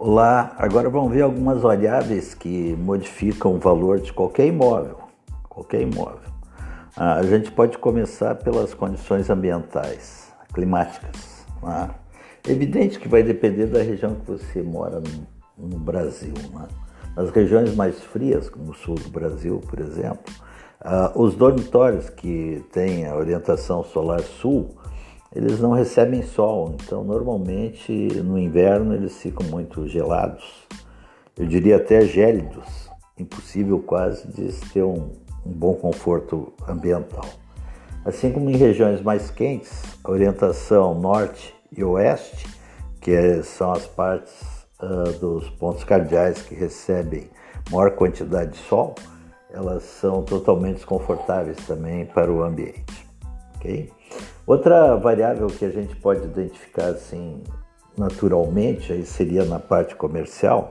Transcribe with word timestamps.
Olá, 0.00 0.54
agora 0.56 0.88
vamos 0.88 1.12
ver 1.12 1.22
algumas 1.22 1.60
variáveis 1.60 2.32
que 2.32 2.76
modificam 2.76 3.56
o 3.56 3.58
valor 3.58 3.98
de 3.98 4.12
qualquer 4.12 4.46
imóvel. 4.46 4.96
Qualquer 5.48 5.80
imóvel. 5.80 6.30
Ah, 6.96 7.14
a 7.14 7.24
gente 7.24 7.50
pode 7.50 7.76
começar 7.78 8.36
pelas 8.36 8.72
condições 8.72 9.28
ambientais, 9.28 10.32
climáticas. 10.54 11.44
É 12.46 12.52
evidente 12.52 13.00
que 13.00 13.08
vai 13.08 13.24
depender 13.24 13.66
da 13.66 13.82
região 13.82 14.14
que 14.14 14.24
você 14.24 14.62
mora 14.62 15.00
no, 15.00 15.66
no 15.68 15.80
Brasil. 15.80 16.34
Né? 16.54 16.68
Nas 17.16 17.30
regiões 17.30 17.74
mais 17.74 18.00
frias, 18.00 18.48
como 18.48 18.70
o 18.70 18.74
sul 18.74 18.94
do 18.94 19.08
Brasil, 19.08 19.60
por 19.68 19.80
exemplo, 19.80 20.32
ah, 20.80 21.10
os 21.16 21.34
dormitórios 21.34 22.08
que 22.08 22.64
têm 22.70 23.04
a 23.04 23.16
orientação 23.16 23.82
solar 23.82 24.20
sul 24.20 24.76
eles 25.38 25.60
não 25.60 25.70
recebem 25.70 26.20
sol, 26.20 26.74
então 26.82 27.04
normalmente 27.04 27.92
no 28.24 28.36
inverno 28.36 28.92
eles 28.92 29.16
ficam 29.22 29.46
muito 29.46 29.86
gelados, 29.86 30.66
eu 31.38 31.46
diria 31.46 31.76
até 31.76 32.00
gélidos, 32.00 32.90
impossível 33.16 33.78
quase 33.78 34.26
de 34.26 34.52
ter 34.72 34.82
um, 34.82 35.12
um 35.46 35.52
bom 35.52 35.74
conforto 35.74 36.52
ambiental. 36.66 37.24
Assim 38.04 38.32
como 38.32 38.50
em 38.50 38.56
regiões 38.56 39.00
mais 39.00 39.30
quentes, 39.30 39.80
a 40.02 40.10
orientação 40.10 40.92
norte 40.98 41.54
e 41.70 41.84
oeste, 41.84 42.48
que 43.00 43.40
são 43.44 43.70
as 43.70 43.86
partes 43.86 44.34
uh, 44.82 45.12
dos 45.20 45.48
pontos 45.50 45.84
cardeais 45.84 46.42
que 46.42 46.54
recebem 46.56 47.30
maior 47.70 47.92
quantidade 47.92 48.52
de 48.52 48.58
sol, 48.58 48.96
elas 49.52 49.84
são 49.84 50.24
totalmente 50.24 50.76
desconfortáveis 50.76 51.58
também 51.64 52.06
para 52.06 52.32
o 52.32 52.42
ambiente. 52.42 53.06
Okay? 53.56 53.88
Outra 54.48 54.96
variável 54.96 55.46
que 55.48 55.62
a 55.62 55.68
gente 55.68 55.94
pode 55.96 56.24
identificar 56.24 56.86
assim 56.86 57.42
naturalmente, 57.98 58.90
aí 58.94 59.04
seria 59.04 59.44
na 59.44 59.58
parte 59.58 59.94
comercial, 59.94 60.70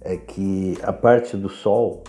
é 0.00 0.16
que 0.16 0.76
a 0.82 0.92
parte 0.92 1.36
do 1.36 1.48
sol, 1.48 2.02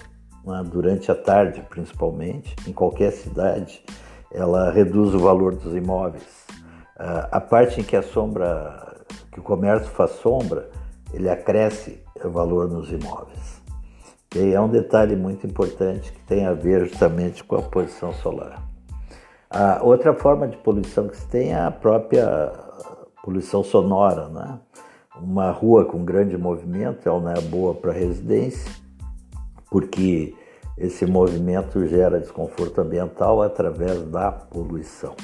né, 0.44 0.64
durante 0.66 1.12
a 1.12 1.16
tarde 1.16 1.64
principalmente, 1.70 2.56
em 2.68 2.74
qualquer 2.74 3.12
cidade, 3.12 3.86
ela 4.34 4.72
reduz 4.72 5.14
o 5.14 5.20
valor 5.20 5.54
dos 5.54 5.76
imóveis. 5.76 6.48
A 6.98 7.40
parte 7.40 7.82
em 7.82 7.84
que 7.84 7.96
a 7.96 8.02
sombra, 8.02 9.06
que 9.32 9.40
o 9.40 9.44
comércio 9.44 9.92
faz 9.92 10.14
sombra, 10.14 10.68
ele 11.14 11.30
acresce 11.30 12.04
o 12.26 12.30
valor 12.32 12.68
nos 12.68 12.92
imóveis. 12.92 13.62
E 14.36 14.52
é 14.52 14.60
um 14.60 14.68
detalhe 14.68 15.16
muito 15.16 15.46
importante 15.46 16.12
que 16.12 16.22
tem 16.22 16.48
a 16.48 16.54
ver 16.54 16.88
justamente 16.88 17.44
com 17.44 17.58
a 17.58 17.62
posição 17.62 18.12
solar. 18.14 18.73
A 19.54 19.84
outra 19.84 20.16
forma 20.16 20.48
de 20.48 20.58
poluição 20.58 21.08
que 21.08 21.16
se 21.16 21.28
tem 21.28 21.52
é 21.52 21.60
a 21.60 21.70
própria 21.70 22.52
poluição 23.24 23.64
sonora, 23.64 24.28
né? 24.28 24.60
Uma 25.16 25.52
rua 25.52 25.86
com 25.86 26.04
grande 26.04 26.36
movimento, 26.36 27.08
ela 27.08 27.20
não 27.20 27.32
é 27.32 27.40
boa 27.40 27.76
para 27.76 27.92
residência, 27.92 28.72
porque 29.70 30.34
esse 30.76 31.06
movimento 31.06 31.86
gera 31.86 32.20
desconforto 32.20 32.82
ambiental 32.82 33.44
através 33.44 34.02
da 34.08 34.32
poluição. 34.32 35.16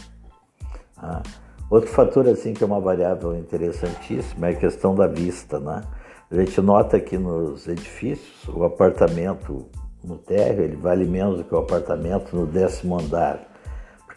Ah. 0.96 1.24
Outro 1.68 1.90
fator 1.90 2.28
assim 2.28 2.54
que 2.54 2.64
é 2.64 2.68
uma 2.68 2.80
variável 2.80 3.36
interessantíssima 3.36 4.50
é 4.50 4.52
a 4.52 4.56
questão 4.56 4.94
da 4.94 5.08
vista, 5.08 5.60
né? 5.60 5.82
A 6.30 6.36
gente 6.36 6.62
nota 6.62 7.00
que 7.00 7.18
nos 7.18 7.68
edifícios 7.68 8.48
o 8.48 8.64
apartamento 8.64 9.66
no 10.04 10.20
térreo 10.20 10.66
ele 10.66 10.76
vale 10.76 11.06
menos 11.06 11.40
do 11.40 11.44
que 11.44 11.56
o 11.56 11.58
apartamento 11.58 12.36
no 12.36 12.46
décimo 12.46 13.00
andar 13.00 13.49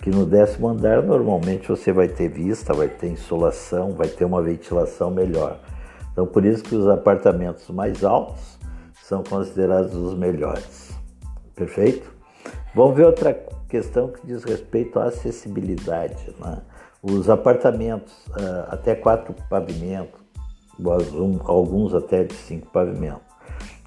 que 0.03 0.11
no 0.11 0.27
décimo 0.27 0.69
andar 0.69 1.01
normalmente 1.01 1.69
você 1.69 1.93
vai 1.93 2.09
ter 2.09 2.29
vista, 2.29 2.75
vai 2.75 2.89
ter 2.89 3.07
insolação, 3.07 3.93
vai 3.93 4.09
ter 4.09 4.25
uma 4.25 4.43
ventilação 4.43 5.13
melhor. 5.13 5.61
Então 6.13 6.27
por 6.27 6.45
isso 6.45 6.65
que 6.65 6.75
os 6.75 6.89
apartamentos 6.89 7.71
mais 7.71 8.03
altos 8.03 8.59
são 9.05 9.23
considerados 9.23 9.95
os 9.95 10.19
melhores. 10.19 10.91
Perfeito? 11.55 12.13
Vamos 12.75 12.97
ver 12.97 13.07
outra 13.07 13.33
questão 13.69 14.09
que 14.09 14.27
diz 14.27 14.43
respeito 14.43 14.99
à 14.99 15.05
acessibilidade. 15.05 16.35
Né? 16.41 16.59
Os 17.01 17.31
apartamentos 17.31 18.13
uh, 18.29 18.67
até 18.71 18.97
quatro 18.97 19.35
pavimentos, 19.49 20.21
alguns 21.45 21.95
até 21.95 22.25
de 22.25 22.35
cinco 22.35 22.67
pavimentos, 22.73 23.23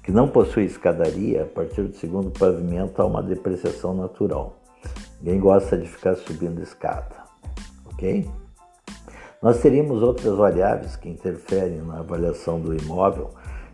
que 0.02 0.10
não 0.10 0.28
possuem 0.28 0.64
escadaria, 0.64 1.42
a 1.42 1.46
partir 1.46 1.82
do 1.82 1.94
segundo 1.96 2.30
pavimento 2.30 3.02
há 3.02 3.04
uma 3.04 3.22
depreciação 3.22 3.92
natural. 3.92 4.56
Ninguém 5.20 5.40
gosta 5.40 5.76
de 5.76 5.88
ficar 5.88 6.14
subindo 6.14 6.62
escada, 6.62 7.24
ok? 7.86 8.28
Nós 9.42 9.60
teríamos 9.60 10.02
outras 10.02 10.34
variáveis 10.36 10.96
que 10.96 11.08
interferem 11.08 11.82
na 11.82 12.00
avaliação 12.00 12.60
do 12.60 12.74
imóvel, 12.74 13.30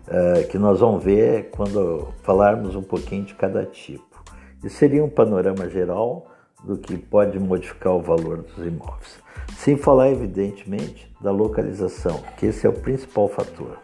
uh, 0.06 0.47
que 0.48 0.58
nós 0.58 0.81
vamos 0.81 1.02
ver 1.02 1.50
quando 1.50 2.08
falarmos 2.22 2.75
um 2.75 2.82
pouquinho 2.82 3.25
de 3.25 3.34
cada 3.34 3.64
tipo. 3.64 4.22
Isso 4.62 4.76
seria 4.76 5.04
um 5.04 5.08
panorama 5.08 5.69
geral 5.69 6.26
do 6.64 6.76
que 6.76 6.97
pode 6.97 7.38
modificar 7.38 7.94
o 7.94 8.02
valor 8.02 8.38
dos 8.42 8.64
imóveis. 8.64 9.20
Sem 9.56 9.76
falar, 9.76 10.10
evidentemente, 10.10 11.12
da 11.20 11.31
localização, 11.31 12.20
que 12.36 12.47
esse 12.47 12.66
é 12.66 12.70
o 12.70 12.72
principal 12.72 13.28
fator. 13.28 13.78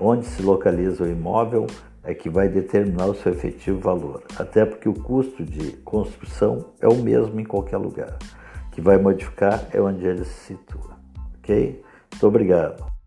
Onde 0.00 0.26
se 0.26 0.42
localiza 0.42 1.04
o 1.04 1.08
imóvel 1.08 1.66
é 2.02 2.14
que 2.14 2.30
vai 2.30 2.48
determinar 2.48 3.06
o 3.06 3.14
seu 3.14 3.32
efetivo 3.32 3.78
valor, 3.78 4.22
até 4.38 4.64
porque 4.64 4.88
o 4.88 4.94
custo 4.94 5.44
de 5.44 5.72
construção 5.78 6.72
é 6.80 6.88
o 6.88 6.96
mesmo 6.96 7.38
em 7.40 7.44
qualquer 7.44 7.76
lugar. 7.76 8.18
O 8.66 8.70
que 8.70 8.80
vai 8.80 8.96
modificar 8.96 9.66
é 9.72 9.80
onde 9.80 10.06
ele 10.06 10.24
se 10.24 10.54
situa. 10.54 10.96
Ok? 11.38 11.82
Muito 12.12 12.26
obrigado. 12.26 12.99